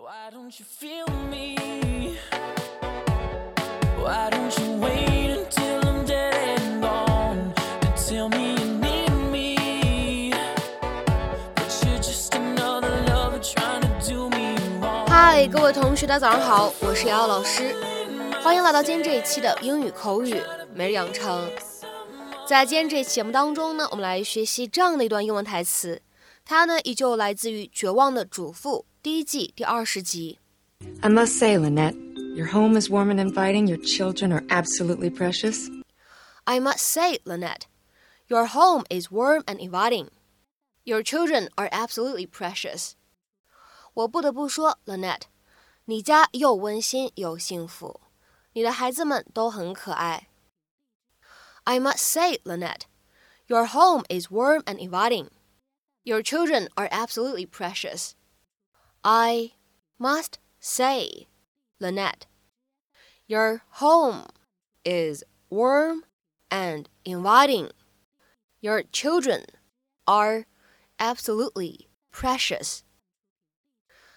[0.00, 1.56] Why don't you feel me?
[4.00, 10.32] Why don't you wait until I'm dead and gone to tell me you need me?
[11.56, 15.08] But you're just another lover trying to do me wrong.
[15.08, 17.74] 嗨，各位同学，大家早上好，我是瑶瑶老师，
[18.40, 20.40] 欢迎来到今天这一期的英语口语
[20.72, 21.50] 每日养成。
[22.46, 26.00] 在今天这期节目当中呢，我们来学习这样的一段英文台词，
[26.47, 30.39] 它呢依旧来自于《绝望的主妇》第一季第二十集。
[31.01, 31.95] I must say, Lynette,
[32.35, 33.67] your home is warm and inviting.
[33.67, 35.69] Your children are absolutely precious.
[36.45, 37.67] I must say, Lynette,
[38.27, 40.09] your home is warm and inviting.
[40.83, 42.93] Your children are absolutely precious.
[43.93, 45.21] 我不得不说，Lynette，
[45.85, 48.01] 你家又温馨又幸福，
[48.51, 50.27] 你的孩子们都很可爱。
[51.63, 52.81] I must say, Lynette,
[53.47, 55.27] your home is warm and inviting.
[56.03, 58.11] Your children are absolutely precious.
[59.01, 59.53] I
[59.97, 61.27] must say,
[61.79, 62.27] Lynette,
[63.27, 64.27] your home
[64.83, 66.03] is warm
[66.49, 67.71] and inviting.
[68.59, 69.45] Your children
[70.05, 70.45] are
[70.99, 72.81] absolutely precious.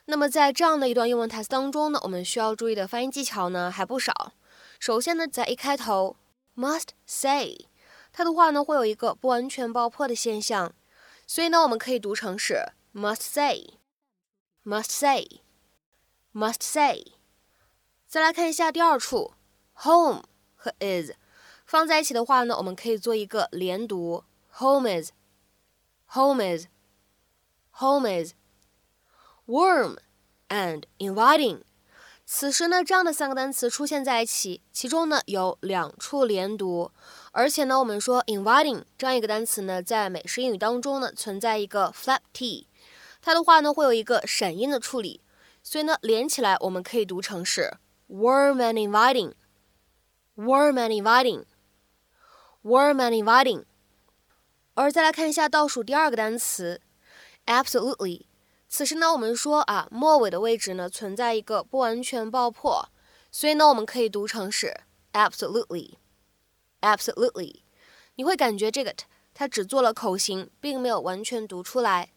[0.06, 4.32] 那么在这样的一段英文台词当中呢，我们需要注意的发音技巧呢还不少。
[4.78, 6.16] 首先呢，在一开头
[6.54, 7.66] must say，
[8.12, 10.74] 它的话呢会有一个不完全爆破的现象，
[11.33, 17.13] 所以呢我们可以读成是 must say，must say，must say。
[18.05, 19.33] 再来看一下第二处
[19.75, 20.25] ，home
[20.57, 21.11] 和 is
[21.65, 29.95] 放在一起的话呢，我们可以做一个连读，home is，home is，home is，warm
[30.49, 31.61] and inviting。
[32.33, 36.89] 此时呢，这样的三个单词出现在一起，其中呢有两处连读，
[37.33, 42.67] 而且呢，我们说 inviting 这样一个单词呢，在美式英语当中呢存在一个 flap t，
[43.21, 45.19] 它的话呢会有一个闪音的处理，
[45.61, 47.73] 所以呢连起来我们可以读成是
[48.07, 49.33] warm and inviting。
[50.37, 51.43] warm and inviting,
[52.63, 53.65] warm and inviting。
[54.75, 56.79] 而再来看一下倒数第二个单词
[57.45, 58.30] ，absolutely。
[58.73, 62.87] 此时呢，我们说啊，末尾的位置呢存在一个不完全爆破，
[63.29, 64.73] 所以呢，我们可以读成是
[65.11, 67.63] absolutely，absolutely。
[68.15, 72.13] 你会感觉这个 t 它只做了口型，并没有完全读出来。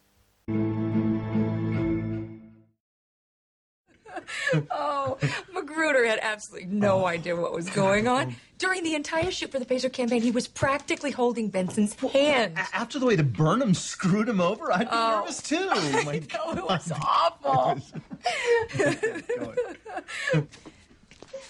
[4.70, 5.18] Oh,
[5.52, 7.06] Magruder had absolutely no oh.
[7.06, 8.14] idea what was going on.
[8.34, 8.40] Oh.
[8.56, 12.56] During the entire shoot for the Pacer campaign, he was practically holding Benson's hand.
[12.72, 15.20] After the way the Burnham screwed him over, I'd be oh.
[15.20, 15.66] nervous too.
[16.04, 17.78] My No, it was awful.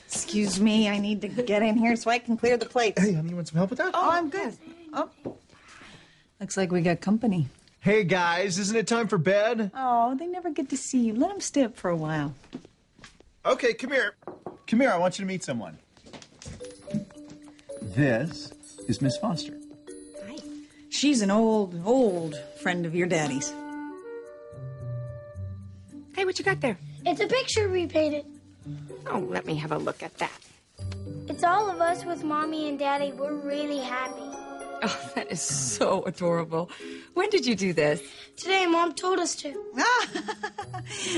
[0.06, 3.00] Excuse me, I need to get in here so I can clear the plates.
[3.00, 3.90] Hey, honey, you want some help with that?
[3.94, 4.56] Oh, I'm good.
[4.94, 5.10] Oh.
[6.40, 7.48] Looks like we got company.
[7.80, 9.70] Hey, guys, isn't it time for bed?
[9.74, 11.14] Oh, they never get to see you.
[11.14, 12.34] Let them stay up for a while.
[13.46, 14.14] Okay, come here.
[14.66, 15.76] Come here, I want you to meet someone.
[17.82, 18.50] This
[18.88, 19.58] is Miss Foster.
[20.26, 20.36] Hi.
[20.88, 23.52] She's an old, old friend of your daddy's.
[26.16, 26.78] Hey, what you got there?
[27.04, 28.24] It's a picture we painted.
[29.06, 30.40] Oh, let me have a look at that.
[31.28, 33.12] It's all of us with mommy and daddy.
[33.12, 34.23] We're really happy.
[34.86, 36.70] Oh, that is so adorable.
[37.14, 38.02] When did you do this?
[38.36, 39.64] Today, mom told us to.
[39.78, 40.08] Ah,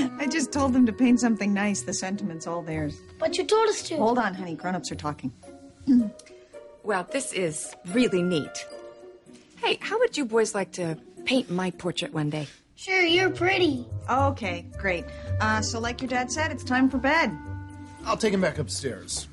[0.19, 1.81] I just told them to paint something nice.
[1.81, 3.01] The sentiment's all theirs.
[3.19, 3.97] But you told us to.
[3.97, 4.55] Hold on, honey.
[4.55, 5.33] Grown-ups are talking.
[6.83, 8.65] Well, this is really neat.
[9.57, 12.47] Hey, how would you boys like to paint my portrait one day?
[12.77, 13.85] Sure, you're pretty.
[14.09, 15.03] Okay, great.
[15.41, 17.37] Uh, so like your dad said, it's time for bed.
[18.05, 19.27] I'll take him back upstairs.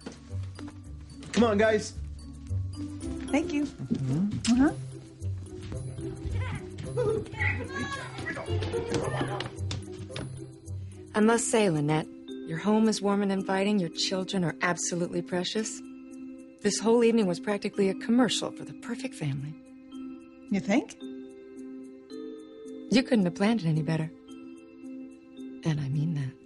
[1.32, 1.92] Come on, guys.
[3.34, 3.66] Thank you.
[4.52, 4.70] Uh-huh.
[11.16, 12.06] I must say, Lynette,
[12.46, 13.80] your home is warm and inviting.
[13.80, 15.82] Your children are absolutely precious.
[16.62, 19.52] This whole evening was practically a commercial for the perfect family.
[20.50, 20.94] You think?
[22.92, 24.12] You couldn't have planned it any better.
[25.64, 26.43] And I mean that.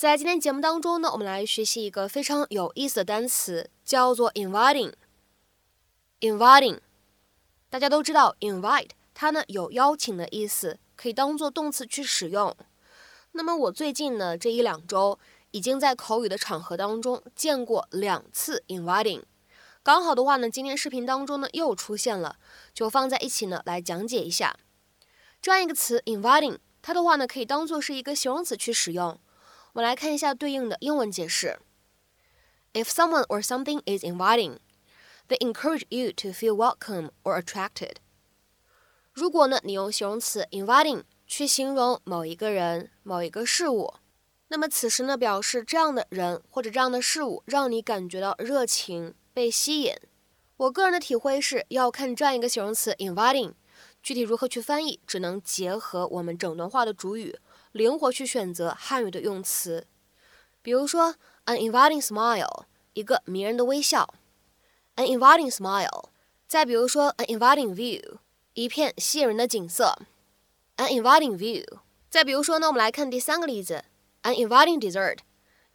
[0.00, 4.94] 在今天节目当中呢，我们来学习一个非常有意思的单词，叫做 inviting。
[6.20, 6.78] inviting，
[7.68, 12.56] 大家都知道 invite 它呢有邀请的意思，可以当做动词去使用。
[13.32, 15.18] 那么我最近呢这一两周
[15.50, 19.24] 已经在口语的场合当中见过两次 inviting，
[19.82, 22.36] 刚好的话呢，今天视频当中呢又出现了，
[22.72, 24.56] 就放在一起呢来讲解一下。
[25.42, 29.20] 这样一个词 inviting，它的话呢可以当做是一个形容词去使用。
[29.72, 31.58] 我们来看一下对应的英文解释。
[32.72, 34.58] If someone or something is inviting,
[35.28, 37.96] they encourage you to feel welcome or attracted.
[39.12, 43.94] 如果呢，你用形容词 inviting 去形容某一个人、某一个事物。
[44.48, 49.94] 那么此时呢，表示这样的人或者这样的事物让你感觉到热情、被吸引。
[50.56, 53.54] 我个人的体会是要看这样一个形容词 inviting，
[54.02, 57.38] 具体如何去翻译，只能结合我们整段话的主语，
[57.72, 59.86] 灵活去选择汉语的用词。
[60.62, 64.14] 比如说，an inviting smile，一个迷人的微笑
[64.96, 66.10] ；an inviting smile。
[66.46, 68.18] 再比如说，an inviting view，
[68.54, 69.96] 一片吸引人的景色
[70.76, 71.64] ；an inviting view。
[72.08, 73.84] 再比如说呢，我们来看第三个例子。
[74.22, 75.18] An inviting dessert，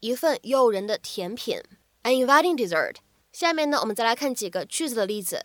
[0.02, 1.62] 一份诱人的甜品。
[2.04, 2.98] An inviting dessert。
[3.32, 5.42] 下面呢，我们再来看几个句子的例子。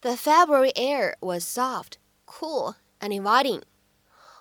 [0.00, 1.92] The February air was soft,
[2.26, 3.62] cool, and inviting。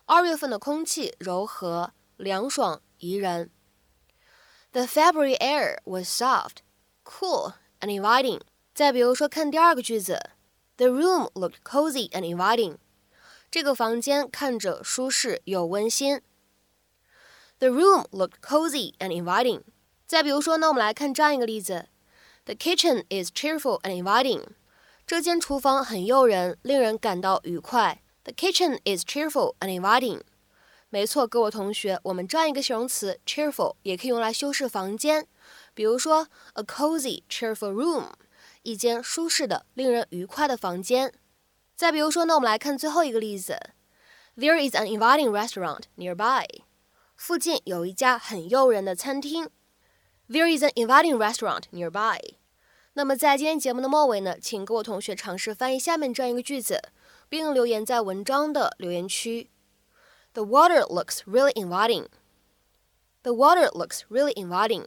[0.06, 3.50] 二月份的空气柔和、凉爽、宜人。
[4.72, 6.58] The February air was soft,
[7.04, 8.40] cool, and inviting。
[8.74, 10.30] 再比如说，看第二个句子。
[10.76, 12.78] The room looked cozy and inviting。
[13.50, 16.22] 这个房间看着舒适又温馨。
[17.58, 19.62] The room looked cozy and inviting。
[20.06, 21.88] 再比如说呢，我们来看这样一个例子：
[22.46, 24.42] The kitchen is cheerful and inviting。
[25.06, 28.02] 这间厨房很诱人，令人感到愉快。
[28.27, 30.19] The kitchen is cheerful and inviting。
[30.89, 35.25] 没错，各位同学，我们这样一个形容词 cheerful 也可以用来修饰房间，
[35.73, 38.09] 比如说 a cozy cheerful room，
[38.63, 41.13] 一间舒适的、令人愉快的房间。
[41.77, 43.57] 再比如说呢，我们来看最后一个例子
[44.35, 46.45] ：There is an inviting restaurant nearby。
[47.15, 49.49] 附近有一家很诱人的餐厅。
[50.27, 52.19] There is an inviting restaurant nearby。
[52.91, 56.81] 那么在今天节目的末尾呢，请各位同学尝试翻译下面这样一个句子，
[57.29, 59.49] 并留言在文章的留言区。
[60.33, 62.07] The water looks really inviting.
[63.23, 64.85] The water looks really inviting.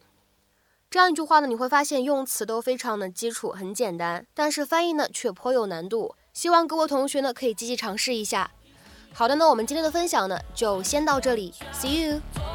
[0.89, 6.15] 这样一句话呢，你会发现用词都非常的基础，很简单，但是翻译呢却颇有难度。
[6.33, 8.51] 希望各位同学呢可以积极尝试一下。
[9.13, 12.50] 好的，那我们今天的分享呢就先到这里，See you。